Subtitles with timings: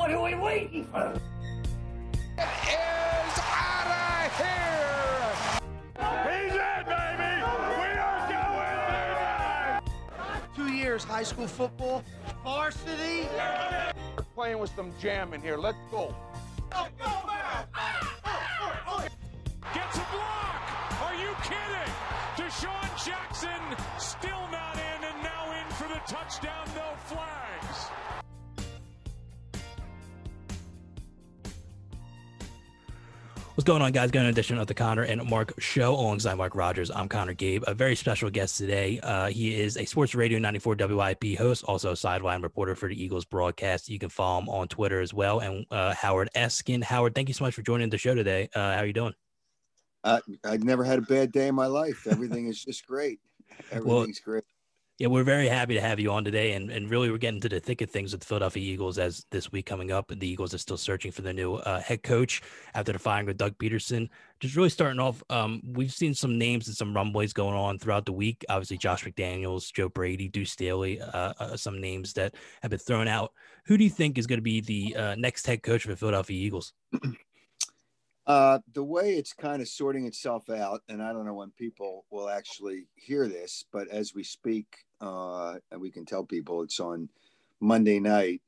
[0.00, 1.12] What are we waiting for?
[1.12, 1.20] is
[3.36, 5.60] out of here.
[6.24, 7.32] He's in, baby.
[7.76, 9.82] We are going tonight.
[10.56, 12.02] Two years high school football,
[12.42, 13.28] varsity.
[14.16, 15.58] We're playing with some jam in here.
[15.58, 16.16] Let's go.
[19.74, 21.02] Gets a block.
[21.02, 21.92] Are you kidding?
[22.38, 26.66] DeSean Jackson still not in and now in for the touchdown.
[26.74, 27.69] No flags.
[33.60, 34.10] What's going on, guys?
[34.10, 36.90] Going edition of the Conner and Mark Show alongside Mark Rogers.
[36.90, 37.62] I'm Conner Gabe.
[37.66, 38.98] A very special guest today.
[39.00, 42.94] Uh, he is a Sports Radio 94 WIP host, also a sideline reporter for the
[42.94, 43.90] Eagles broadcast.
[43.90, 45.40] You can follow him on Twitter as well.
[45.40, 46.82] And uh, Howard Eskin.
[46.82, 48.48] Howard, thank you so much for joining the show today.
[48.54, 49.12] Uh, how are you doing?
[50.04, 52.06] Uh, I've never had a bad day in my life.
[52.06, 53.20] Everything is just great.
[53.70, 54.44] Everything's great.
[55.00, 57.48] Yeah, we're very happy to have you on today, and, and really we're getting to
[57.48, 60.12] the thick of things with the Philadelphia Eagles as this week coming up.
[60.14, 62.42] The Eagles are still searching for their new uh, head coach
[62.74, 64.10] after the firing of Doug Pederson.
[64.40, 68.04] Just really starting off, um, we've seen some names and some rumblings going on throughout
[68.04, 68.44] the week.
[68.50, 73.08] Obviously, Josh McDaniels, Joe Brady, Deuce Staley, uh, uh, some names that have been thrown
[73.08, 73.32] out.
[73.64, 75.96] Who do you think is going to be the uh, next head coach for the
[75.96, 76.74] Philadelphia Eagles?
[78.26, 82.04] Uh, the way it's kind of sorting itself out, and I don't know when people
[82.10, 84.66] will actually hear this, but as we speak,
[85.00, 87.08] uh, and we can tell people it's on
[87.60, 88.42] Monday night.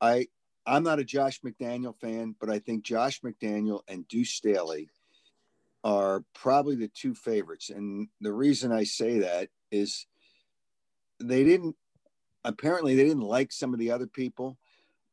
[0.00, 0.28] I
[0.66, 4.88] I'm not a Josh McDaniel fan, but I think Josh McDaniel and Deuce Staley
[5.82, 7.68] are probably the two favorites.
[7.68, 10.06] And the reason I say that is
[11.20, 11.76] they didn't
[12.44, 14.58] apparently they didn't like some of the other people.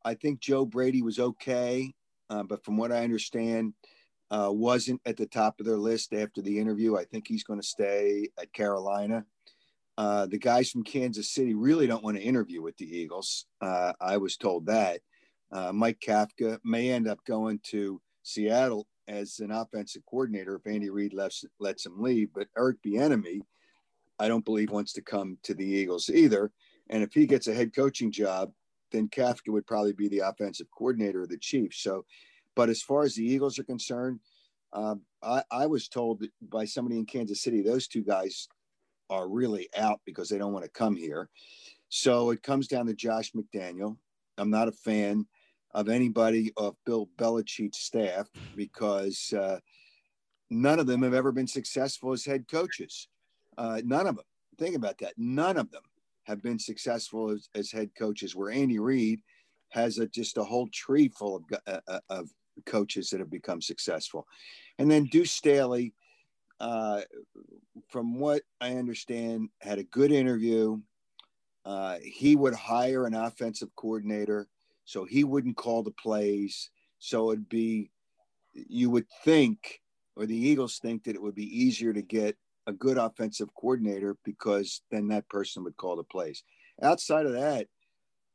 [0.04, 1.94] I think Joe Brady was okay,
[2.30, 3.74] uh, but from what I understand,
[4.30, 6.96] uh, wasn't at the top of their list after the interview.
[6.96, 9.24] I think he's going to stay at Carolina.
[9.98, 13.46] Uh, the guys from Kansas City really don't want to interview with the Eagles.
[13.60, 15.00] Uh, I was told that.
[15.52, 20.88] Uh, Mike Kafka may end up going to Seattle as an offensive coordinator if Andy
[20.88, 22.30] Reid lets, lets him leave.
[22.34, 23.40] But Eric Bieniemy,
[24.18, 26.50] I don't believe wants to come to the Eagles either.
[26.88, 28.52] And if he gets a head coaching job,
[28.92, 31.82] then Kafka would probably be the offensive coordinator of the Chiefs.
[31.82, 32.04] So
[32.54, 34.20] but as far as the Eagles are concerned,
[34.72, 38.48] um, I, I, was told by somebody in Kansas City those two guys
[39.12, 41.28] are really out because they don't want to come here.
[41.90, 43.98] So it comes down to Josh McDaniel.
[44.38, 45.26] I'm not a fan
[45.74, 49.58] of anybody of Bill Belichick's staff because uh,
[50.48, 53.08] none of them have ever been successful as head coaches.
[53.58, 54.24] Uh, none of them.
[54.58, 55.12] Think about that.
[55.18, 55.82] None of them
[56.24, 58.34] have been successful as, as head coaches.
[58.34, 59.20] Where Andy Reid
[59.70, 62.30] has a, just a whole tree full of, uh, uh of
[62.64, 64.26] coaches that have become successful.
[64.78, 65.92] And then Deuce Staley,
[66.62, 67.00] uh,
[67.88, 70.80] from what I understand, had a good interview.
[71.64, 74.48] Uh, he would hire an offensive coordinator,
[74.84, 76.70] so he wouldn't call the plays.
[77.00, 77.90] So it'd be,
[78.54, 79.80] you would think,
[80.16, 82.36] or the Eagles think that it would be easier to get
[82.68, 86.44] a good offensive coordinator because then that person would call the plays.
[86.80, 87.66] Outside of that,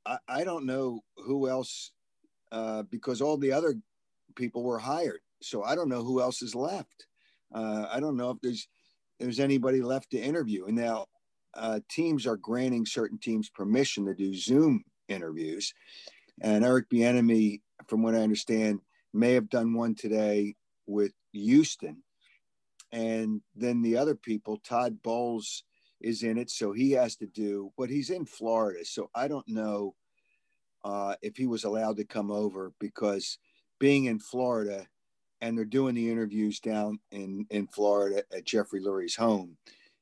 [0.06, 1.92] I, I don't know who else,
[2.52, 3.76] uh, because all the other
[4.36, 5.22] people were hired.
[5.42, 7.07] So I don't know who else is left.
[7.54, 8.68] Uh, I don't know if there's
[9.20, 10.66] there's anybody left to interview.
[10.66, 11.08] And now
[11.56, 15.74] uh, teams are granting certain teams permission to do Zoom interviews.
[16.42, 18.80] And Eric Bieniemy, from what I understand,
[19.14, 22.04] may have done one today with Houston.
[22.92, 25.64] And then the other people, Todd Bowles
[26.00, 27.72] is in it, so he has to do.
[27.78, 29.96] But he's in Florida, so I don't know
[30.86, 33.40] uh, if he was allowed to come over because
[33.80, 34.88] being in Florida
[35.42, 39.58] and they're doing the interviews down in, in Florida at Jeffrey Lurie's home,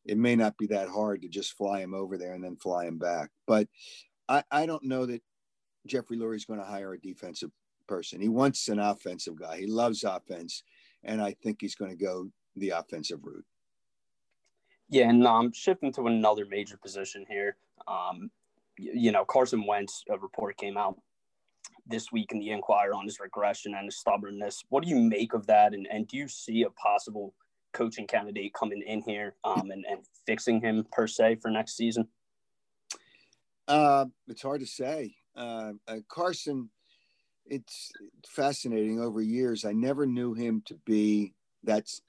[0.06, 2.86] it may not be that hard to just fly him over there and then fly
[2.86, 3.30] him back.
[3.48, 3.68] But
[4.30, 5.22] I, I don't know that
[5.88, 7.52] Jeffrey Lurie's going to hire a defensive
[7.88, 8.22] person.
[8.22, 9.58] He wants an offensive guy.
[9.58, 10.64] He loves offense.
[11.04, 13.46] And I think he's going to go the offensive route.
[14.90, 17.58] Yeah, and um, shifting to another major position here.
[17.88, 18.30] Um,
[18.78, 21.00] you, you know, Carson Wentz, a report came out
[21.88, 24.64] this week in the Inquirer on his regression and his stubbornness.
[24.70, 25.74] What do you make of that?
[25.74, 27.34] And, and do you see a possible
[27.74, 32.08] coaching candidate coming in here um, and, and fixing him per se for next season?
[33.68, 35.16] Uh, it's hard to say.
[35.36, 36.70] Uh, uh, Carson,
[37.46, 37.92] it's
[38.28, 39.66] fascinating over years.
[39.66, 41.34] I never knew him to be
[41.64, 42.02] that's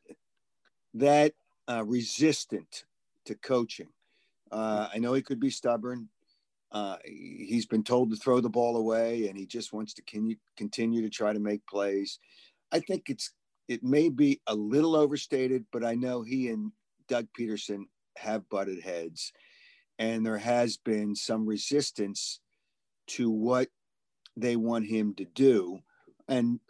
[0.95, 1.33] that
[1.69, 2.85] uh, resistant
[3.25, 3.89] to coaching.
[4.53, 6.09] Uh, I know he could be stubborn.
[6.73, 10.37] Uh, he's been told to throw the ball away, and he just wants to continue,
[10.57, 12.19] continue to try to make plays.
[12.73, 13.33] I think it's
[13.69, 16.73] it may be a little overstated, but I know he and
[17.09, 17.85] Doug Pederson
[18.17, 19.33] have butted heads,
[19.99, 22.41] and there has been some resistance
[23.09, 23.69] to what
[24.37, 25.81] they want him to do.
[26.29, 26.61] And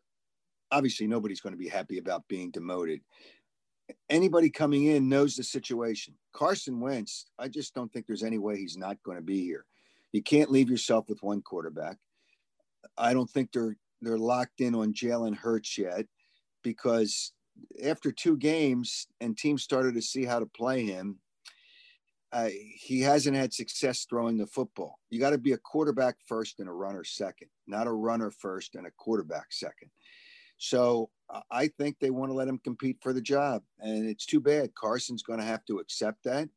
[0.70, 3.00] obviously, nobody's going to be happy about being demoted.
[4.10, 6.14] Anybody coming in knows the situation.
[6.32, 9.64] Carson Wentz, I just don't think there's any way he's not going to be here.
[10.16, 11.98] You can't leave yourself with one quarterback.
[12.96, 16.06] I don't think they're they're locked in on Jalen Hurts yet
[16.62, 17.32] because
[17.84, 21.18] after two games and teams started to see how to play him,
[22.32, 24.98] uh, he hasn't had success throwing the football.
[25.10, 28.74] You got to be a quarterback first and a runner second, not a runner first
[28.74, 29.90] and a quarterback second.
[30.56, 31.10] So
[31.50, 33.62] I think they want to let him compete for the job.
[33.80, 34.74] And it's too bad.
[34.74, 36.48] Carson's going to have to accept that,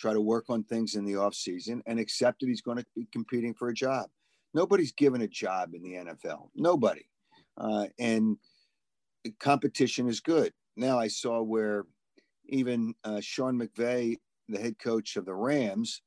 [0.00, 3.06] try to work on things in the offseason, and accept that he's going to be
[3.12, 4.08] competing for a job.
[4.54, 6.48] Nobody's given a job in the NFL.
[6.56, 7.06] Nobody.
[7.56, 8.36] Uh, and
[9.38, 10.52] competition is good.
[10.76, 11.84] Now I saw where
[12.48, 14.16] even uh, Sean McVay,
[14.48, 16.02] the head coach of the Rams,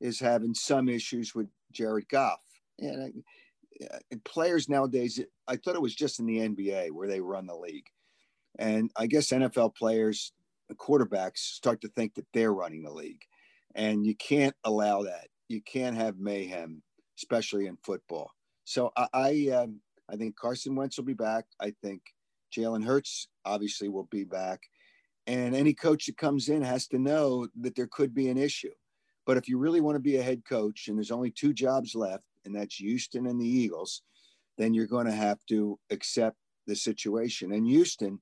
[0.00, 2.40] is having some issues with Jared Goff.
[2.78, 3.22] And
[3.82, 7.56] uh, players nowadays, I thought it was just in the NBA where they run the
[7.56, 7.86] league.
[8.58, 10.32] And I guess NFL players,
[10.74, 13.22] quarterbacks, start to think that they're running the league.
[13.76, 15.28] And you can't allow that.
[15.48, 16.82] You can't have mayhem,
[17.18, 18.32] especially in football.
[18.64, 19.80] So I, I, um,
[20.10, 21.44] I think Carson Wentz will be back.
[21.60, 22.02] I think
[22.56, 24.60] Jalen Hurts obviously will be back.
[25.28, 28.72] And any coach that comes in has to know that there could be an issue.
[29.26, 31.94] But if you really want to be a head coach and there's only two jobs
[31.94, 34.02] left, and that's Houston and the Eagles,
[34.56, 36.36] then you're going to have to accept
[36.66, 37.52] the situation.
[37.52, 38.20] And Houston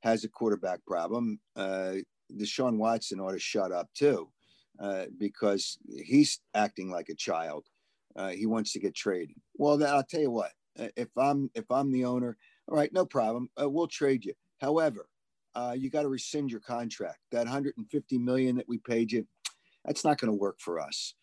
[0.00, 1.38] has a quarterback problem.
[1.54, 1.96] Uh,
[2.34, 4.30] Deshaun Watson ought to shut up too,
[4.78, 7.66] uh, because he's acting like a child.
[8.14, 9.36] Uh, he wants to get traded.
[9.54, 10.52] Well, then I'll tell you what.
[10.78, 12.36] Uh, if I'm if I'm the owner,
[12.68, 13.48] all right, no problem.
[13.60, 14.34] Uh, we'll trade you.
[14.60, 15.08] However,
[15.54, 17.18] uh, you got to rescind your contract.
[17.30, 19.26] That 150 million that we paid you,
[19.84, 21.14] that's not going to work for us.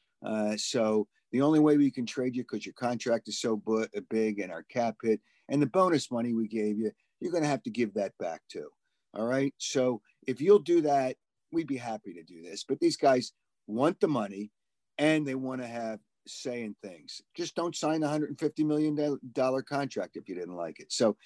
[0.57, 4.39] So the only way we can trade you because your contract is so bu- big
[4.39, 7.63] and our cap hit and the bonus money we gave you, you're going to have
[7.63, 8.69] to give that back too.
[9.15, 9.53] All right.
[9.57, 11.15] So if you'll do that,
[11.51, 12.63] we'd be happy to do this.
[12.63, 13.33] But these guys
[13.67, 14.51] want the money
[14.97, 17.21] and they want to have saying things.
[17.35, 19.19] Just don't sign a $150 million
[19.67, 20.91] contract if you didn't like it.
[20.91, 21.17] So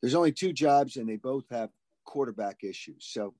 [0.00, 1.70] there's only two jobs and they both have
[2.04, 3.06] quarterback issues.
[3.10, 3.34] So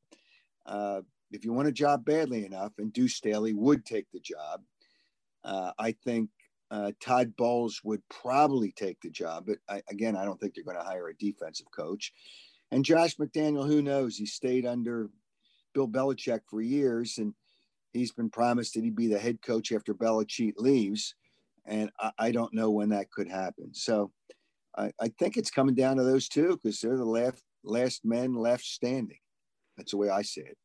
[0.66, 4.62] uh, if you want a job badly enough, and Deuce Staley would take the job,
[5.44, 6.30] uh, I think
[6.70, 9.46] uh, Todd Bowles would probably take the job.
[9.46, 12.12] But I, again, I don't think they're going to hire a defensive coach.
[12.70, 14.16] And Josh McDaniel, who knows?
[14.16, 15.10] He stayed under
[15.74, 17.34] Bill Belichick for years and
[17.92, 21.14] He's been promised that he'd be the head coach after Belichick leaves,
[21.66, 23.72] and I, I don't know when that could happen.
[23.72, 24.10] So
[24.76, 28.34] I, I think it's coming down to those two because they're the last last men
[28.34, 29.18] left standing.
[29.76, 30.56] That's the way I see it.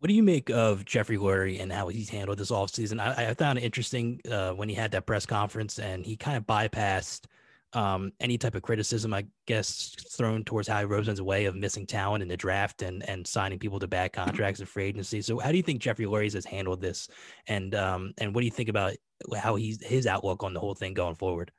[0.00, 3.00] What do you make of Jeffrey Lurie and how he's handled this offseason?
[3.00, 6.36] I, I found it interesting uh, when he had that press conference and he kind
[6.36, 7.22] of bypassed–
[7.74, 12.22] um, any type of criticism, I guess, thrown towards Howie Roseman's way of missing talent
[12.22, 15.20] in the draft and and signing people to bad contracts and free agency.
[15.22, 17.08] So, how do you think Jeffrey Lurie has handled this,
[17.46, 18.94] and um, and what do you think about
[19.36, 21.50] how he's his outlook on the whole thing going forward?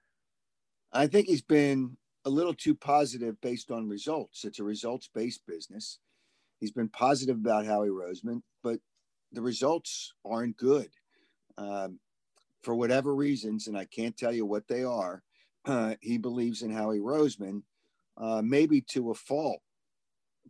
[0.92, 4.46] I think he's been a little too positive based on results.
[4.46, 6.00] It's a results based business.
[6.60, 8.80] He's been positive about Howie Roseman, but
[9.32, 10.90] the results aren't good.
[11.58, 12.00] Um,
[12.64, 15.22] for whatever reasons, and I can't tell you what they are,
[15.66, 17.64] uh, he believes in Howie Roseman,
[18.18, 19.62] uh, maybe to a fault.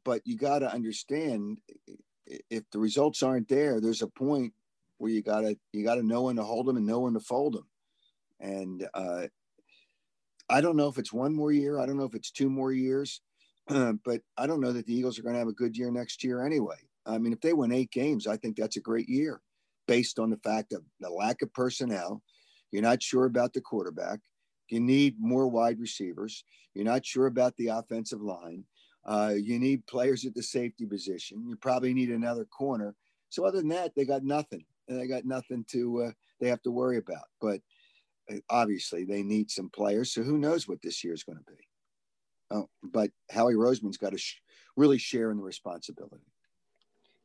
[0.04, 1.58] But you got to understand,
[2.26, 4.54] if the results aren't there, there's a point
[4.98, 7.54] where you gotta you gotta know when to hold them and know when to fold
[7.54, 7.68] them.
[8.40, 9.28] And uh,
[10.50, 11.80] I don't know if it's one more year.
[11.80, 13.22] I don't know if it's two more years.
[13.68, 16.24] but I don't know that the Eagles are going to have a good year next
[16.24, 16.78] year anyway.
[17.06, 19.42] I mean, if they win eight games, I think that's a great year
[19.88, 22.22] based on the fact of the lack of personnel.
[22.72, 24.20] You're not sure about the quarterback.
[24.70, 26.44] You need more wide receivers.
[26.74, 28.64] You're not sure about the offensive line.
[29.06, 31.46] Uh, you need players at the safety position.
[31.48, 32.96] You probably need another corner.
[33.30, 34.66] So other than that, they got nothing.
[34.88, 37.26] And they got nothing to uh, they have to worry about.
[37.42, 37.62] But
[38.32, 40.14] uh, obviously, they need some players.
[40.14, 41.60] So who knows what this year is going to be?
[42.52, 44.42] Oh, but Howie Roseman's got to sh-
[44.76, 46.26] really share in the responsibility.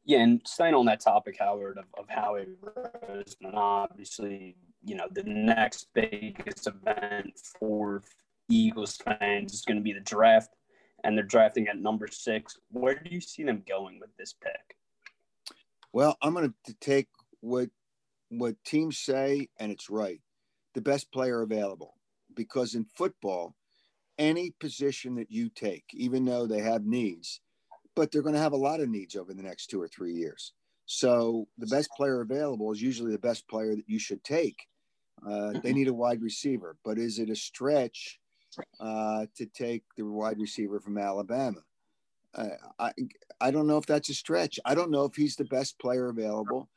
[0.04, 5.25] Yeah, and staying on that topic, Howard, of, of Howie Roseman, obviously you know, the
[5.25, 8.02] next biggest event for
[8.49, 10.50] Eagles fans is going to be the draft,
[11.04, 12.59] and they're drafting at number six.
[12.71, 14.76] Where do you see them going with this pick?
[15.92, 17.09] Well, I'm going to take
[17.40, 17.71] what
[18.30, 20.21] what teams say, and it's right.
[20.75, 21.95] The best player available,
[22.35, 23.57] because in football,
[24.19, 27.40] any position that you take, even though they have needs,
[27.94, 30.14] but they're going to have a lot of needs over the next two or three
[30.14, 30.52] years.
[30.87, 34.56] So the best player available is usually the best player that you should take.
[35.26, 38.20] Uh, they need a wide receiver, but is it a stretch
[38.80, 41.61] uh, to take the wide receiver from Alabama.
[42.35, 42.92] Uh, I
[43.40, 44.59] I don't know if that's a stretch.
[44.64, 46.68] I don't know if he's the best player available.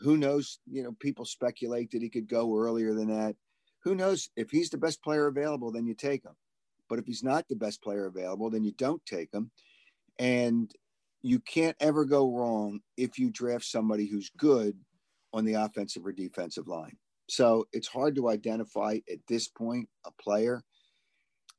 [0.00, 0.60] Who knows?
[0.70, 3.36] You know, people speculate that he could go earlier than that.
[3.82, 4.30] Who knows?
[4.36, 6.36] If he's the best player available, then you take him.
[6.88, 9.50] But if he's not the best player available, then you don't take him.
[10.18, 10.72] And
[11.22, 14.76] you can't ever go wrong if you draft somebody who's good
[15.32, 16.96] on the offensive or defensive line.
[17.28, 20.62] So it's hard to identify at this point a player.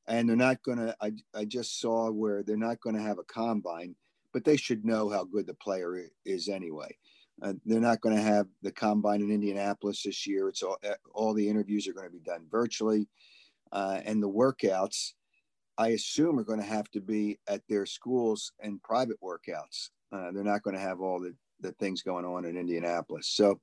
[0.06, 3.24] And they're not going to, I, just saw where they're not going to have a
[3.24, 3.94] combine,
[4.32, 6.96] but they should know how good the player is anyway.
[7.40, 10.48] Uh, they're not going to have the combine in Indianapolis this year.
[10.48, 10.76] It's all,
[11.14, 13.08] all the interviews are going to be done virtually.
[13.70, 15.12] Uh, and the workouts,
[15.82, 19.90] I assume, are going to have to be at their schools and private workouts.
[20.12, 23.26] Uh, they're not going to have all the, the things going on in Indianapolis.
[23.28, 23.60] So,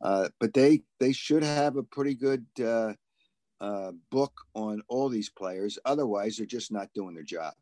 [0.00, 2.92] uh, but they they should have a pretty good uh,
[3.60, 5.76] uh, book on all these players.
[5.84, 7.54] Otherwise, they're just not doing their job.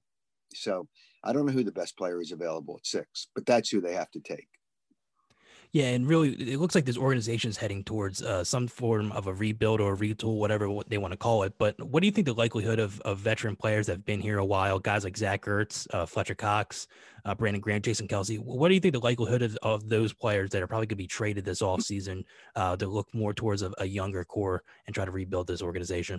[0.52, 0.86] So,
[1.24, 3.94] I don't know who the best player is available at six, but that's who they
[3.94, 4.48] have to take.
[5.72, 9.26] Yeah, and really, it looks like this organization is heading towards uh, some form of
[9.26, 11.52] a rebuild or a retool, whatever they want to call it.
[11.58, 14.38] But what do you think the likelihood of, of veteran players that have been here
[14.38, 16.88] a while, guys like Zach Ertz, uh, Fletcher Cox,
[17.26, 20.50] uh, Brandon Graham, Jason Kelce, what do you think the likelihood of, of those players
[20.50, 22.24] that are probably going to be traded this offseason
[22.56, 26.18] uh, to look more towards a, a younger core and try to rebuild this organization?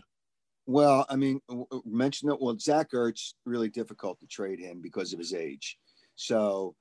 [0.67, 1.41] Well, I mean,
[1.83, 2.39] mention that.
[2.39, 5.79] Well, Zach Ertz really difficult to trade him because of his age.
[6.15, 6.75] So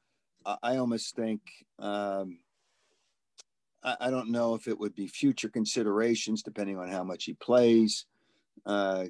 [0.62, 1.40] I almost think
[1.78, 2.38] um,
[3.82, 8.06] I don't know if it would be future considerations depending on how much he plays.
[8.66, 9.06] Uh,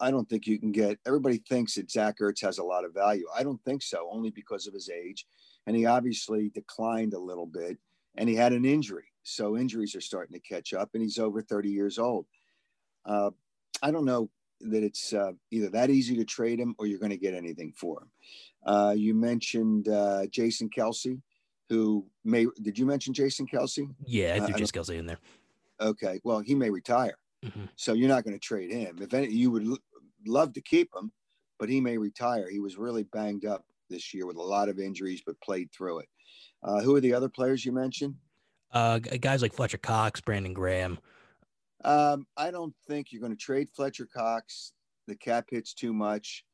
[0.00, 0.98] I don't think you can get.
[1.06, 3.26] Everybody thinks that Zach Ertz has a lot of value.
[3.34, 5.26] I don't think so, only because of his age,
[5.66, 7.78] and he obviously declined a little bit,
[8.16, 11.40] and he had an injury, so injuries are starting to catch up, and he's over
[11.40, 12.26] 30 years old.
[13.06, 13.30] Uh,
[13.82, 14.28] I don't know
[14.60, 17.72] that it's uh, either that easy to trade him or you're going to get anything
[17.76, 18.10] for him.
[18.64, 21.20] Uh, you mentioned uh, Jason Kelce
[21.68, 23.88] who may did you mention Jason Kelce?
[24.04, 25.18] Yeah, I threw uh, Jason Kelce in there.
[25.80, 27.64] Okay, well, he may retire, mm-hmm.
[27.76, 28.98] so you're not going to trade him.
[29.00, 29.78] If any, you would l-
[30.26, 31.12] love to keep him,
[31.58, 32.48] but he may retire.
[32.50, 36.00] He was really banged up this year with a lot of injuries, but played through
[36.00, 36.08] it.
[36.62, 38.14] Uh, who are the other players you mentioned?
[38.72, 40.98] Uh, guys like Fletcher Cox, Brandon Graham.
[41.84, 44.72] Um, I don't think you're going to trade Fletcher Cox.
[45.06, 46.44] The cap hits too much.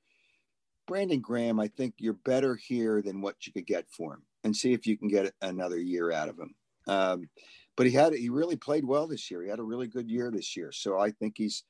[0.87, 4.56] Brandon Graham, I think you're better here than what you could get for him and
[4.56, 6.54] see if you can get another year out of him.
[6.87, 7.28] Um,
[7.76, 9.42] but he had he really played well this year.
[9.42, 11.64] He had a really good year this year, so I think he's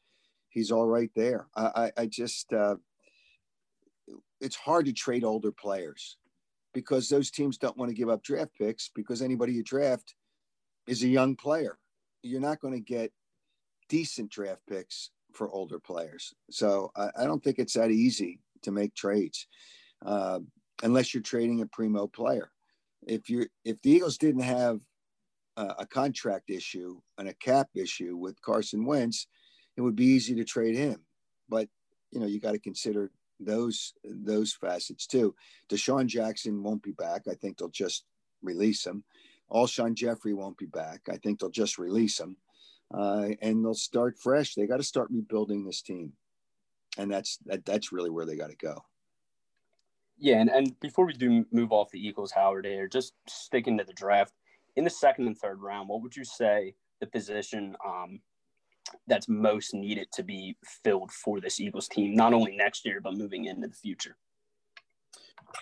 [0.48, 1.46] he's all right there.
[1.54, 2.76] I, I, I just uh,
[4.40, 6.16] it's hard to trade older players
[6.74, 10.14] because those teams don't want to give up draft picks because anybody you draft
[10.86, 11.78] is a young player.
[12.22, 13.12] You're not going to get
[13.88, 16.34] decent draft picks for older players.
[16.50, 19.46] So I, I don't think it's that easy to make trades
[20.04, 20.40] uh,
[20.82, 22.50] unless you're trading a primo player
[23.06, 24.80] if you if the Eagles didn't have
[25.56, 29.26] uh, a contract issue and a cap issue with Carson Wentz,
[29.76, 31.00] it would be easy to trade him.
[31.48, 31.68] But
[32.10, 35.34] you know, you got to consider those those facets too.
[35.68, 37.22] DeSean Jackson won't be back.
[37.30, 38.04] I think they'll just
[38.42, 39.04] release him.
[39.50, 41.02] Alshon Jeffery won't be back.
[41.10, 42.36] I think they'll just release him,
[42.94, 44.54] uh, and they'll start fresh.
[44.54, 46.12] They got to start rebuilding this team,
[46.96, 48.82] and that's that, that's really where they got to go.
[50.22, 53.84] Yeah, and, and before we do move off the Eagles, Howard, here, just sticking to
[53.84, 54.32] the draft,
[54.76, 58.20] in the second and third round, what would you say the position um,
[59.08, 63.16] that's most needed to be filled for this Eagles team, not only next year, but
[63.16, 64.16] moving into the future?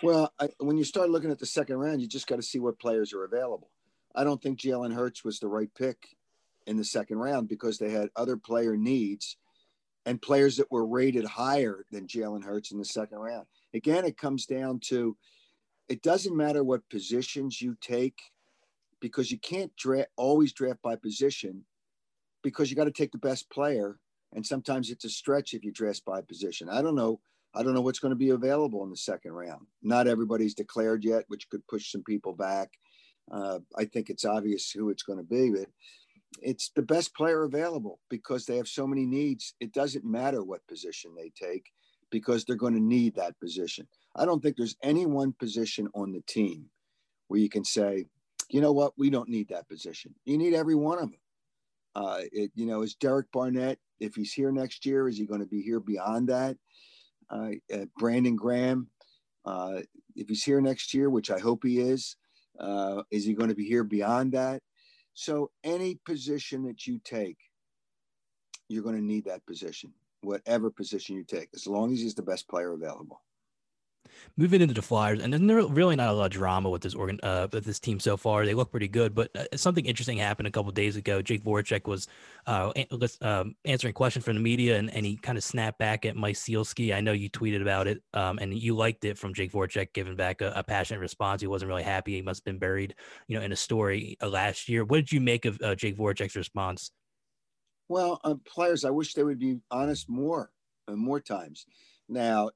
[0.03, 2.59] Well, I, when you start looking at the second round, you just got to see
[2.59, 3.71] what players are available.
[4.13, 5.97] I don't think Jalen Hurts was the right pick
[6.67, 9.37] in the second round because they had other player needs
[10.05, 14.17] and players that were rated higher than Jalen Hurts in the second round again, it
[14.17, 15.17] comes down to
[15.89, 18.19] it doesn't matter what positions you take
[19.01, 19.71] because you can't
[20.15, 21.65] always draft by position
[22.43, 23.97] because you got to take the best player
[24.33, 26.69] and sometimes it's a stretch if you draft by position.
[26.69, 27.19] I don't know
[27.53, 29.65] i don't know what's going to be available in the second round.
[29.83, 32.69] Not everybody's declared yet which could push some people back.
[33.31, 35.67] Uh, i think it's obvious who it's going to be but
[36.41, 39.53] it's the best player available because they have so many needs.
[39.59, 41.65] It doesn't matter what position they take
[42.11, 43.87] because they're going to need that position.
[44.15, 46.69] I don't think there's any one position on the team
[47.27, 48.05] where you can say,
[48.49, 50.13] you know what, we don't need that position.
[50.25, 51.19] You need every one of them.
[51.95, 55.39] Uh, it, you know, is Derek Barnett, if he's here next year, is he going
[55.39, 56.57] to be here beyond that?
[57.29, 58.89] Uh, uh, Brandon Graham,
[59.45, 59.79] uh,
[60.15, 62.17] if he's here next year, which I hope he is,
[62.59, 64.61] uh, is he going to be here beyond that?
[65.13, 67.37] So any position that you take,
[68.67, 69.93] you're going to need that position.
[70.21, 73.21] Whatever position you take, as long as he's the best player available
[74.37, 77.19] moving into the Flyers, and there's really not a lot of drama with this organ
[77.23, 78.45] uh, with this team so far.
[78.45, 81.21] They look pretty good, but uh, something interesting happened a couple days ago.
[81.21, 82.07] Jake Voracek was
[82.47, 82.71] uh,
[83.21, 86.35] um, answering questions from the media, and, and he kind of snapped back at Mike
[86.35, 86.93] Sielski.
[86.93, 90.15] I know you tweeted about it, um, and you liked it from Jake Voracek, giving
[90.15, 91.41] back a, a, passionate response.
[91.41, 92.13] He wasn't really happy.
[92.13, 92.95] He must have been buried,
[93.27, 94.85] you know, in a story uh, last year.
[94.85, 96.91] What did you make of uh, Jake Voracek's response?
[97.91, 100.49] Well, uh, players, I wish they would be honest more
[100.87, 101.65] and more times.
[102.07, 102.51] Now,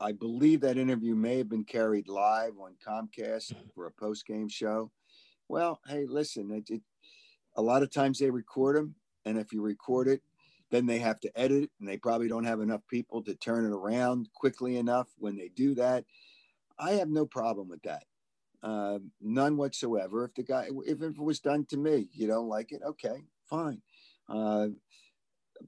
[0.00, 4.48] I believe that interview may have been carried live on Comcast for a post game
[4.48, 4.90] show.
[5.50, 6.80] Well, hey, listen, it, it,
[7.56, 8.94] a lot of times they record them,
[9.26, 10.22] and if you record it,
[10.70, 13.66] then they have to edit it, and they probably don't have enough people to turn
[13.66, 16.06] it around quickly enough when they do that.
[16.78, 18.04] I have no problem with that,
[18.62, 20.24] uh, none whatsoever.
[20.24, 23.82] If the guy, if it was done to me, you don't like it, okay, fine.
[24.30, 24.68] Uh,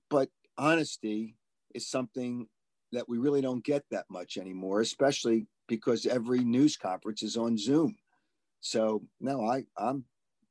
[0.08, 1.36] but honesty
[1.74, 2.46] is something
[2.92, 7.56] that we really don't get that much anymore, especially because every news conference is on
[7.58, 7.96] Zoom.
[8.60, 10.04] So no, I I'm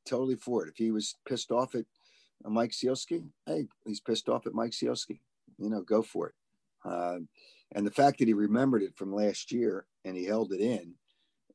[0.05, 0.69] totally for it.
[0.69, 1.85] If he was pissed off at
[2.43, 5.19] Mike Sielski, hey, he's pissed off at Mike Sielski.
[5.57, 6.35] You know, go for it.
[6.83, 7.19] Uh,
[7.73, 10.95] and the fact that he remembered it from last year and he held it in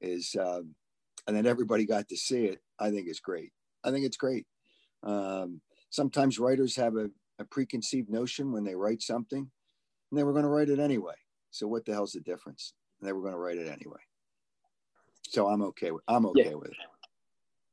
[0.00, 0.62] is, uh,
[1.26, 2.60] and then everybody got to see it.
[2.78, 3.52] I think is great.
[3.84, 4.46] I think it's great.
[5.02, 5.60] Um,
[5.96, 9.50] sometimes writers have a, a preconceived notion when they write something
[10.10, 11.14] and they were going to write it anyway.
[11.50, 12.74] So what the hell's the difference?
[13.00, 14.00] And they were going to write it anyway.
[15.28, 16.54] So I'm okay with I'm okay yeah.
[16.54, 16.76] with it.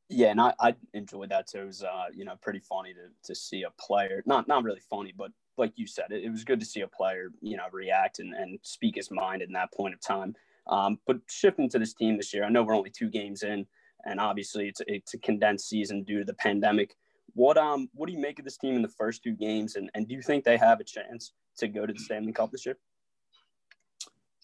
[0.10, 1.62] Yeah, and I, I enjoyed that too.
[1.62, 4.82] It was uh, you know pretty funny to, to see a player not not really
[4.90, 7.66] funny, but like you said, it, it was good to see a player you know
[7.72, 10.36] react and, and speak his mind in that point of time.
[10.68, 13.66] Um, but shifting to this team this year, I know we're only two games in,
[14.06, 16.96] and obviously it's it's a condensed season due to the pandemic.
[17.34, 19.90] What um what do you make of this team in the first two games, and,
[19.94, 22.66] and do you think they have a chance to go to the Stanley Cup this
[22.66, 22.78] year?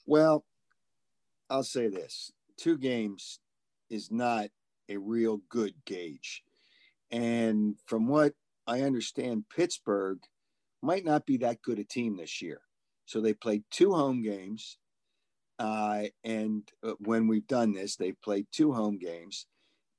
[0.05, 0.43] Well,
[1.49, 3.39] I'll say this: two games
[3.89, 4.49] is not
[4.89, 6.43] a real good gauge,
[7.11, 8.33] and from what
[8.65, 10.19] I understand, Pittsburgh
[10.81, 12.61] might not be that good a team this year.
[13.05, 14.77] So they played two home games.
[15.57, 19.47] Uh, and uh, when we've done this, they've played two home games.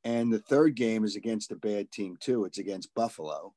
[0.05, 2.45] And the third game is against a bad team, too.
[2.45, 3.55] It's against Buffalo.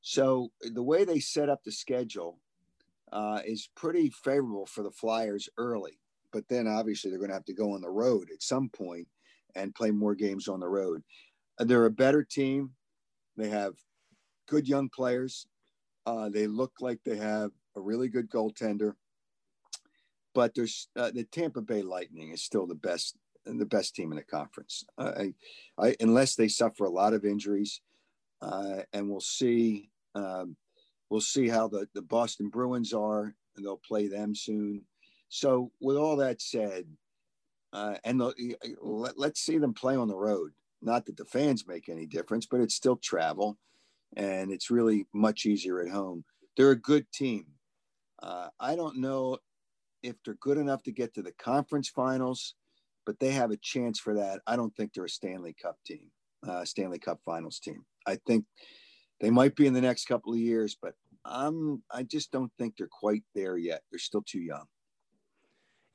[0.00, 2.38] So the way they set up the schedule
[3.12, 5.98] uh, is pretty favorable for the Flyers early.
[6.32, 9.06] But then obviously they're going to have to go on the road at some point
[9.54, 11.02] and play more games on the road.
[11.58, 12.70] Uh, they're a better team.
[13.36, 13.74] They have
[14.48, 15.46] good young players.
[16.06, 18.94] Uh, they look like they have a really good goaltender.
[20.34, 24.16] But there's uh, the Tampa Bay Lightning is still the best the best team in
[24.16, 24.84] the conference.
[24.98, 25.34] I,
[25.78, 27.80] I, unless they suffer a lot of injuries,
[28.40, 29.90] uh, and we'll see.
[30.14, 30.56] Um,
[31.10, 34.82] we'll see how the, the Boston Bruins are, and they'll play them soon.
[35.28, 36.86] So, with all that said,
[37.72, 40.52] uh, and let, let's see them play on the road.
[40.82, 43.58] Not that the fans make any difference, but it's still travel,
[44.16, 46.24] and it's really much easier at home.
[46.56, 47.46] They're a good team.
[48.22, 49.38] Uh, I don't know
[50.02, 52.54] if they're good enough to get to the conference finals
[53.06, 54.40] but they have a chance for that.
[54.46, 56.10] I don't think they're a Stanley Cup team,
[56.46, 57.84] uh, Stanley Cup Finals team.
[58.06, 58.44] I think
[59.20, 62.76] they might be in the next couple of years, but I'm I just don't think
[62.76, 63.82] they're quite there yet.
[63.90, 64.64] They're still too young.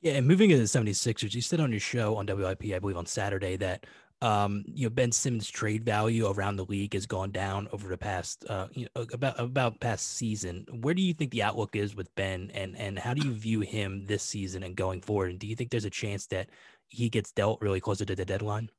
[0.00, 2.96] Yeah, and moving into the 76ers, you said on your show on WIP, I believe
[2.96, 3.84] on Saturday, that
[4.20, 7.98] um, you know Ben Simmons' trade value around the league has gone down over the
[7.98, 10.66] past uh, you know, about about past season.
[10.80, 13.60] Where do you think the outlook is with Ben, and and how do you view
[13.60, 15.30] him this season and going forward?
[15.30, 16.48] And do you think there's a chance that
[16.88, 18.70] he gets dealt really closer to the deadline?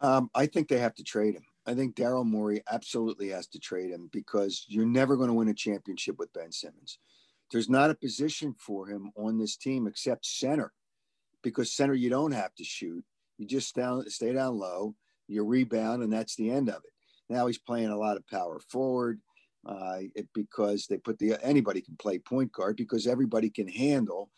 [0.00, 1.44] Um, I think they have to trade him.
[1.64, 5.48] I think Daryl Morey absolutely has to trade him because you're never going to win
[5.48, 6.98] a championship with Ben Simmons.
[7.52, 10.72] There's not a position for him on this team except center,
[11.42, 13.04] because center you don't have to shoot.
[13.38, 14.96] You just down, stay down low,
[15.28, 16.92] you rebound, and that's the end of it.
[17.28, 19.20] Now he's playing a lot of power forward
[19.64, 24.30] uh, it, because they put the anybody can play point guard because everybody can handle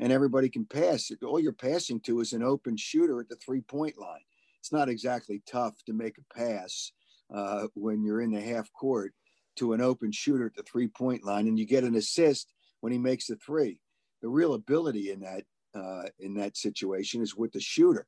[0.00, 1.12] and everybody can pass.
[1.22, 4.24] All you're passing to is an open shooter at the three point line.
[4.58, 6.92] It's not exactly tough to make a pass
[7.32, 9.12] uh, when you're in the half court
[9.56, 12.92] to an open shooter at the three point line, and you get an assist when
[12.92, 13.80] he makes the three.
[14.22, 18.06] The real ability in that uh, in that situation is with the shooter,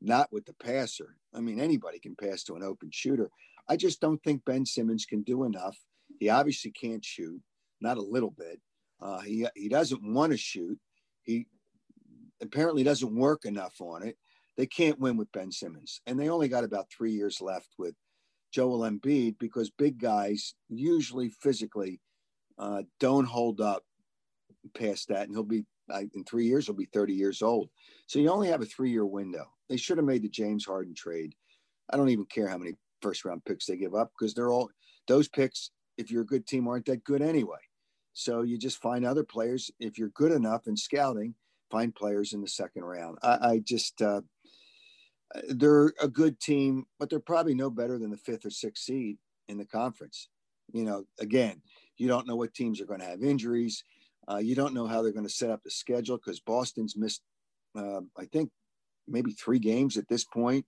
[0.00, 1.16] not with the passer.
[1.34, 3.30] I mean, anybody can pass to an open shooter.
[3.68, 5.76] I just don't think Ben Simmons can do enough.
[6.18, 7.40] He obviously can't shoot,
[7.80, 8.60] not a little bit.
[9.00, 10.78] Uh, he he doesn't want to shoot.
[11.26, 11.46] He
[12.40, 14.16] apparently doesn't work enough on it.
[14.56, 16.00] They can't win with Ben Simmons.
[16.06, 17.94] And they only got about three years left with
[18.52, 22.00] Joel Embiid because big guys usually physically
[22.58, 23.84] Uh, don't hold up
[24.72, 25.66] past that, and he'll be
[26.14, 26.64] in three years.
[26.64, 27.68] He'll be 30 years old.
[28.06, 29.44] So you only have a three-year window.
[29.68, 31.34] They should have made the James Harden trade.
[31.90, 34.70] I don't even care how many first-round picks they give up because they're all
[35.06, 35.70] those picks.
[35.98, 37.60] If you're a good team, aren't that good anyway.
[38.18, 39.70] So you just find other players.
[39.78, 41.34] If you're good enough in scouting,
[41.70, 43.18] find players in the second round.
[43.22, 44.22] I, I just uh,
[45.48, 49.18] they're a good team, but they're probably no better than the fifth or sixth seed
[49.48, 50.30] in the conference.
[50.72, 51.60] You know, again,
[51.98, 53.84] you don't know what teams are going to have injuries.
[54.26, 57.20] Uh, you don't know how they're going to set up the schedule because Boston's missed,
[57.76, 58.48] uh, I think,
[59.06, 60.64] maybe three games at this point,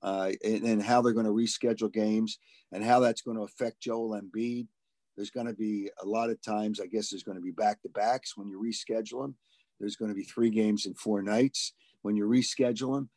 [0.00, 2.38] uh, and, and, how they're going to reschedule games
[2.70, 4.68] and how that's going to affect Joel Embiid.
[5.16, 7.82] There's going to be a lot of times, I guess, there's going to be back
[7.82, 9.36] to backs when you reschedule them.
[9.78, 11.72] There's going to be three games in four nights
[12.02, 13.10] when you reschedule them.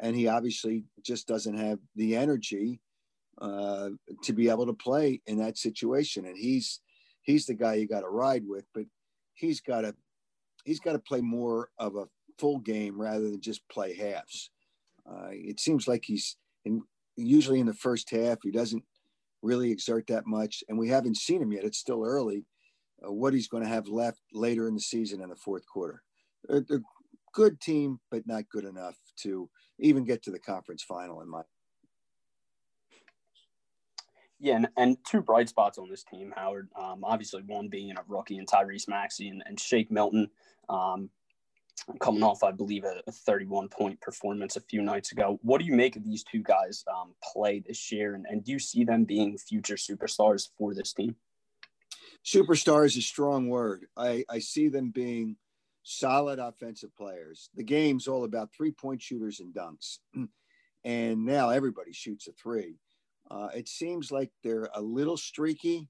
[0.00, 2.80] And he obviously just doesn't have the energy
[3.40, 3.90] uh,
[4.22, 6.26] to be able to play in that situation.
[6.26, 6.80] And he's
[7.22, 8.84] he's the guy you got to ride with, but
[9.34, 9.94] he's got to
[10.64, 12.06] he's got to play more of a
[12.38, 14.50] full game rather than just play halves.
[15.08, 16.82] Uh, it seems like he's in
[17.16, 18.82] usually in the first half he doesn't
[19.42, 21.64] really exert that much, and we haven't seen him yet.
[21.64, 22.44] It's still early.
[23.04, 26.02] Uh, what he's going to have left later in the season in the fourth quarter.
[26.48, 26.82] They're, they're
[27.32, 31.20] good team, but not good enough to even get to the conference final.
[31.20, 31.42] In my
[34.38, 36.68] yeah, and, and two bright spots on this team, Howard.
[36.76, 40.28] Um, obviously, one being a rookie in Tyrese Maxey and, and Shake Milton.
[40.68, 41.10] Um,
[42.00, 45.38] coming off, I believe, a, a 31 point performance a few nights ago.
[45.42, 48.14] What do you make of these two guys um, play this year?
[48.14, 51.16] And, and do you see them being future superstars for this team?
[52.24, 53.86] Superstar is a strong word.
[53.96, 55.36] I, I see them being
[55.82, 57.50] solid offensive players.
[57.54, 59.98] The game's all about three point shooters and dunks.
[60.84, 62.74] And now everybody shoots a three.
[63.30, 65.88] Uh, it seems like they're a little streaky,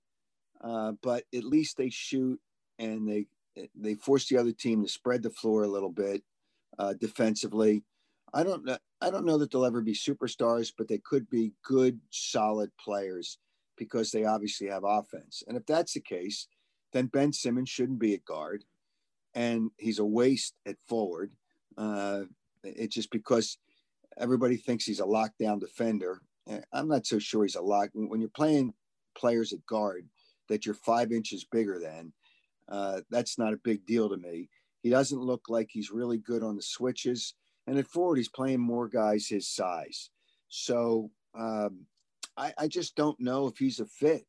[0.62, 2.38] uh, but at least they shoot
[2.78, 3.26] and they
[3.74, 6.22] they force the other team to spread the floor a little bit
[6.78, 7.84] uh, defensively.
[8.34, 8.78] I don't know.
[9.00, 13.38] I don't know that they'll ever be superstars, but they could be good, solid players
[13.76, 15.42] because they obviously have offense.
[15.46, 16.46] And if that's the case,
[16.92, 18.64] then Ben Simmons shouldn't be at guard,
[19.34, 21.32] and he's a waste at forward.
[21.76, 22.22] Uh,
[22.62, 23.58] it's just because
[24.18, 26.20] everybody thinks he's a lockdown defender.
[26.72, 27.90] I'm not so sure he's a lock.
[27.94, 28.74] When you're playing
[29.14, 30.06] players at guard
[30.48, 32.12] that you're five inches bigger than,
[32.72, 34.48] uh, that's not a big deal to me.
[34.82, 37.34] He doesn't look like he's really good on the switches.
[37.66, 40.10] And at forward, he's playing more guys his size.
[40.48, 41.86] So um,
[42.36, 44.24] I, I just don't know if he's a fit.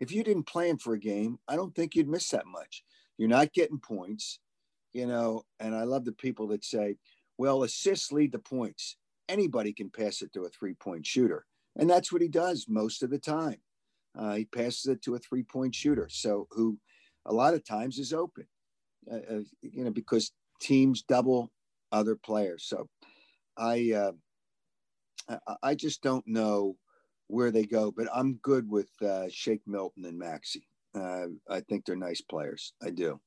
[0.00, 2.84] If you didn't play him for a game, I don't think you'd miss that much.
[3.18, 4.38] You're not getting points,
[4.92, 5.42] you know.
[5.58, 6.96] And I love the people that say,
[7.36, 8.96] well, assists lead to points.
[9.28, 11.44] Anybody can pass it to a three point shooter.
[11.76, 13.58] And that's what he does most of the time.
[14.16, 16.08] Uh, he passes it to a three point shooter.
[16.08, 16.78] So, who
[17.26, 18.46] a lot of times is open,
[19.10, 21.50] uh, uh, you know, because teams double
[21.92, 22.64] other players.
[22.66, 22.88] So,
[23.56, 23.92] I,
[25.28, 26.76] uh, I just don't know
[27.28, 30.66] where they go, but I'm good with uh, Shake Milton and Maxey.
[30.94, 32.72] Uh, I think they're nice players.
[32.82, 33.20] I do.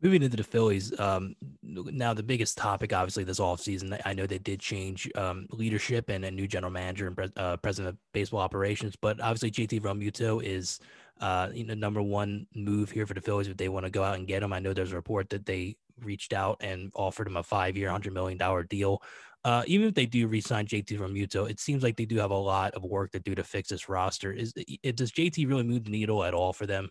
[0.00, 4.38] Moving into the Phillies, um, now the biggest topic, obviously, this offseason, I know they
[4.38, 8.94] did change um, leadership and a new general manager and uh, president of baseball operations,
[8.94, 10.78] but obviously JT Realmuto is
[11.20, 14.02] uh, you know number one move here for the Phillies if they want to go
[14.02, 14.52] out and get him.
[14.52, 18.12] I know there's a report that they reached out and offered him a five-year, hundred
[18.12, 19.02] million dollar deal.
[19.44, 22.36] Uh, even if they do resign JT Realmuto, it seems like they do have a
[22.36, 24.32] lot of work to do to fix this roster.
[24.32, 26.90] Is it, does JT really move the needle at all for them?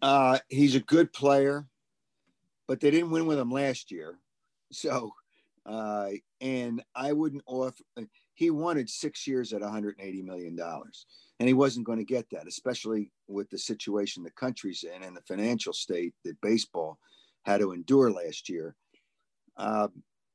[0.00, 1.66] Uh, he's a good player,
[2.68, 4.18] but they didn't win with him last year.
[4.72, 5.12] So,
[5.66, 7.82] uh, and I wouldn't offer,
[8.34, 10.58] he wanted six years at $180 million.
[11.38, 15.16] And he wasn't going to get that, especially with the situation the country's in and
[15.16, 16.98] the financial state that baseball
[17.44, 18.74] had to endure last year.
[19.56, 19.88] Uh,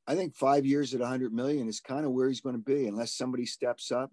[0.07, 2.87] I think five years at 100 million is kind of where he's going to be,
[2.87, 4.11] unless somebody steps up,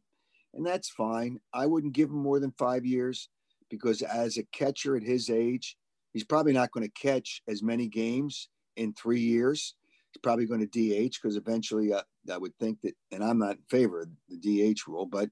[0.55, 1.40] and that's fine.
[1.53, 3.29] I wouldn't give him more than five years
[3.70, 5.77] because as a catcher at his age,
[6.12, 9.74] he's probably not going to catch as many games in three years.
[10.12, 13.57] He's probably going to DH because eventually uh, I would think that, and I'm not
[13.57, 15.29] in favor of the DH rule, but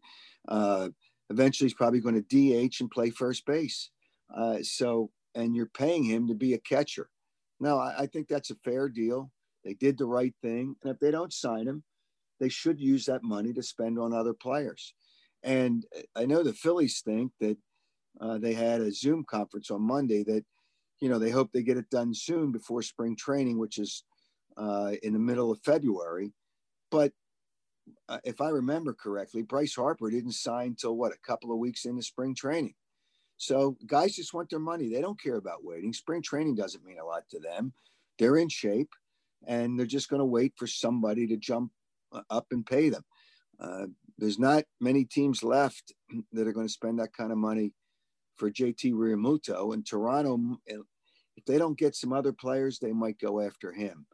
[0.49, 0.89] uh,
[1.31, 3.91] eventually he's probably going to DH and play first base.
[4.35, 7.09] Uh, so, and you're paying him to be a catcher.
[7.61, 9.31] No, I, I think that's a fair deal.
[9.65, 10.77] They did the right thing.
[10.83, 11.83] And if they don't sign him,
[12.39, 14.95] they should use that money to spend on other players.
[15.43, 15.85] And
[16.15, 17.57] I know the Phillies think that
[18.21, 20.45] uh, they had a Zoom conference on Monday that,
[21.01, 24.05] you know, they hope they get it done soon before spring training, which is
[24.57, 26.33] uh, in the middle of February.
[26.91, 27.13] But
[28.09, 31.85] uh, if I remember correctly, Bryce Harper didn't sign till what a couple of weeks
[31.85, 32.75] into spring training.
[33.37, 34.89] So guys just want their money.
[34.89, 35.93] They don't care about waiting.
[35.93, 37.73] Spring training doesn't mean a lot to them.
[38.19, 38.91] They're in shape
[39.47, 41.73] and they're just going to wait for somebody to jump
[42.13, 43.05] uh, up and pay them.
[43.61, 43.87] Uh,
[44.19, 45.93] there's not many teams left
[46.33, 47.73] that are going to spend that kind of money
[48.37, 49.75] for JT Realmuto.
[49.75, 54.07] And Toronto, if they don't get some other players, they might go after him.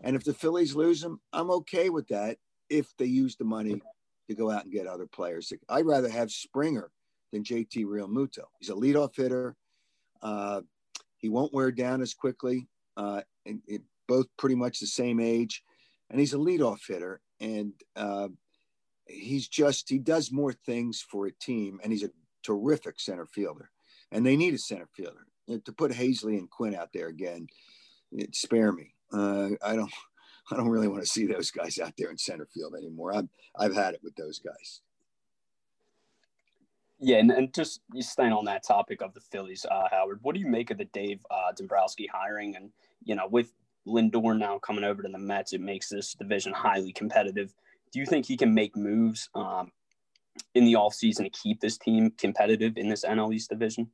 [0.00, 2.38] And if the Phillies lose him, I'm okay with that
[2.70, 3.80] if they use the money
[4.28, 5.52] to go out and get other players.
[5.68, 6.90] I'd rather have Springer
[7.32, 8.44] than JT Realmuto.
[8.58, 9.56] He's a leadoff hitter.
[10.22, 10.62] Uh,
[11.16, 12.68] he won't wear down as quickly.
[12.96, 15.62] Uh, and it, both pretty much the same age,
[16.10, 17.20] and he's a leadoff hitter.
[17.40, 18.28] And uh,
[19.06, 22.10] he's just he does more things for a team, and he's a
[22.42, 23.70] terrific center fielder.
[24.10, 27.46] And they need a center fielder to put Haseley and Quinn out there again.
[28.12, 28.94] It, spare me.
[29.12, 29.92] Uh, I don't.
[30.50, 33.14] I don't really want to see those guys out there in center field anymore.
[33.14, 34.80] I've I've had it with those guys.
[37.00, 40.18] Yeah, and, and just you staying on that topic of the Phillies, uh, Howard.
[40.22, 42.56] What do you make of the Dave uh, Dombrowski hiring?
[42.56, 42.70] And
[43.04, 43.52] you know, with
[43.86, 47.54] Lindor now coming over to the Mets, it makes this division highly competitive.
[47.92, 49.70] Do you think he can make moves um,
[50.54, 53.90] in the offseason to keep this team competitive in this NL East division?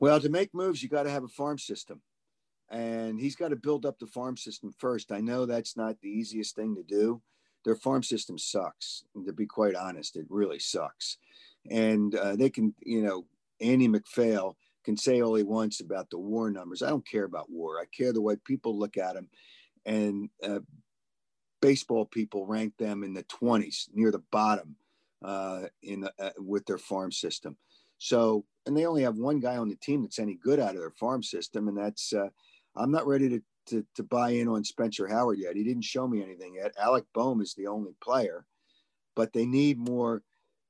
[0.00, 2.00] Well, to make moves, you got to have a farm system.
[2.70, 5.10] And he's got to build up the farm system first.
[5.10, 7.22] I know that's not the easiest thing to do.
[7.64, 9.04] Their farm system sucks.
[9.26, 11.18] To be quite honest, it really sucks.
[11.70, 13.26] And uh, they can, you know,
[13.60, 16.82] Andy MacPhail can say all he wants about the WAR numbers.
[16.82, 17.80] I don't care about WAR.
[17.80, 19.28] I care the way people look at them.
[19.84, 20.60] And uh,
[21.60, 24.76] baseball people rank them in the 20s, near the bottom
[25.24, 27.56] uh, in the, uh, with their farm system.
[27.98, 30.80] So, and they only have one guy on the team that's any good out of
[30.80, 32.28] their farm system, and that's uh,
[32.76, 35.56] I'm not ready to, to, to buy in on Spencer Howard yet.
[35.56, 36.72] He didn't show me anything yet.
[36.78, 38.46] Alec Bohm is the only player,
[39.16, 40.22] but they need more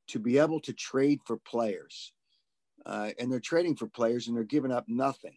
[0.09, 2.13] to be able to trade for players.
[2.87, 5.35] Uh, and they're trading for players and they're giving up nothing.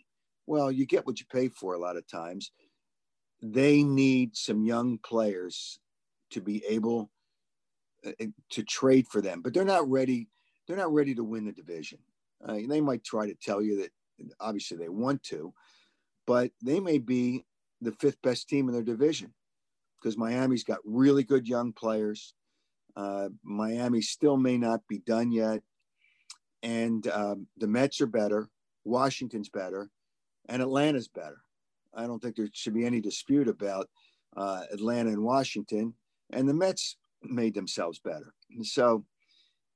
[0.47, 2.51] Well, you get what you pay for a lot of times.
[3.41, 5.79] They need some young players
[6.31, 7.09] to be able
[8.05, 8.11] uh,
[8.51, 10.29] to trade for them, but they're not ready.
[10.67, 11.99] They're not ready to win the division.
[12.45, 13.91] Uh, they might try to tell you that
[14.39, 15.53] obviously they want to,
[16.25, 17.45] but they may be
[17.81, 19.33] the fifth best team in their division
[19.99, 22.33] because Miami's got really good young players.
[22.95, 25.61] Uh, Miami still may not be done yet.
[26.63, 28.49] And um, the Mets are better,
[28.83, 29.89] Washington's better,
[30.47, 31.41] and Atlanta's better.
[31.93, 33.89] I don't think there should be any dispute about
[34.37, 35.95] uh, Atlanta and Washington.
[36.31, 38.33] And the Mets made themselves better.
[38.55, 39.05] And So,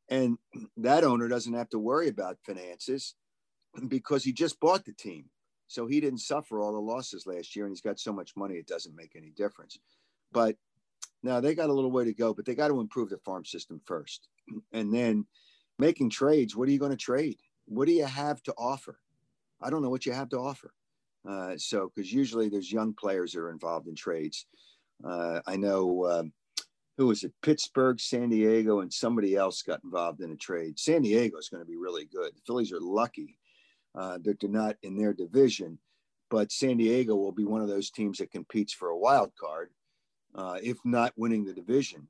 [0.09, 0.37] and
[0.77, 3.15] that owner doesn't have to worry about finances
[3.87, 5.25] because he just bought the team.
[5.67, 8.55] So he didn't suffer all the losses last year, and he's got so much money
[8.55, 9.79] it doesn't make any difference.
[10.31, 10.55] But
[11.23, 13.45] now they got a little way to go, but they got to improve the farm
[13.45, 14.27] system first,
[14.73, 15.25] and then
[15.79, 16.55] making trades.
[16.55, 17.37] What are you going to trade?
[17.65, 18.99] What do you have to offer?
[19.61, 20.73] I don't know what you have to offer.
[21.27, 24.45] Uh, so because usually there's young players that are involved in trades.
[25.03, 26.23] Uh, I know uh,
[26.97, 27.33] who was it?
[27.41, 30.79] Pittsburgh, San Diego, and somebody else got involved in a trade.
[30.79, 32.31] San Diego is going to be really good.
[32.35, 33.37] The Phillies are lucky
[33.97, 35.79] uh, that they're not in their division.
[36.29, 39.69] But San Diego will be one of those teams that competes for a wild card,
[40.33, 42.07] uh, if not winning the division.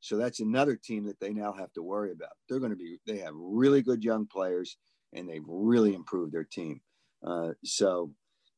[0.00, 2.32] So that's another team that they now have to worry about.
[2.48, 4.76] They're going to be, they have really good young players
[5.12, 6.80] and they've really improved their team.
[7.24, 8.12] Uh, so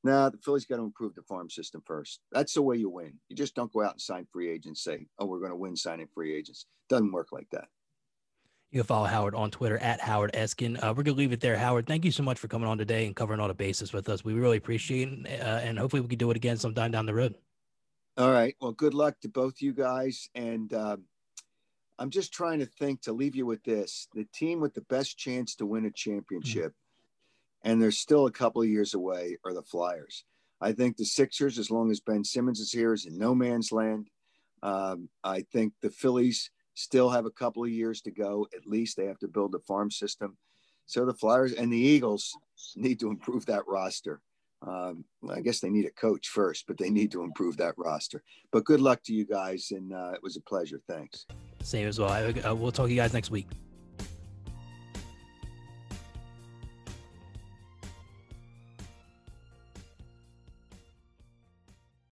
[0.04, 2.20] now the Phillies got to improve the farm system first.
[2.32, 3.18] That's the way you win.
[3.28, 5.76] You just don't go out and sign free agents, say, oh, we're going to win
[5.76, 6.64] signing free agents.
[6.88, 7.68] Doesn't work like that.
[8.74, 10.82] You can follow Howard on Twitter at Howard Eskin.
[10.82, 11.56] Uh, we're going to leave it there.
[11.56, 14.08] Howard, thank you so much for coming on today and covering all the bases with
[14.08, 14.24] us.
[14.24, 15.40] We really appreciate it.
[15.40, 17.36] Uh, and hopefully we can do it again sometime down the road.
[18.16, 18.56] All right.
[18.60, 20.28] Well, good luck to both you guys.
[20.34, 20.96] And uh,
[22.00, 25.16] I'm just trying to think to leave you with this the team with the best
[25.16, 27.70] chance to win a championship, mm-hmm.
[27.70, 30.24] and they're still a couple of years away, are the Flyers.
[30.60, 33.70] I think the Sixers, as long as Ben Simmons is here, is in no man's
[33.70, 34.08] land.
[34.64, 38.46] Um, I think the Phillies still have a couple of years to go.
[38.54, 40.36] At least they have to build a farm system.
[40.86, 42.36] So the Flyers and the Eagles
[42.76, 44.20] need to improve that roster.
[44.66, 48.22] Um, I guess they need a coach first, but they need to improve that roster.
[48.50, 50.80] But good luck to you guys, and uh, it was a pleasure.
[50.88, 51.26] Thanks.
[51.62, 52.10] Same as well.
[52.10, 53.46] I, uh, we'll talk to you guys next week.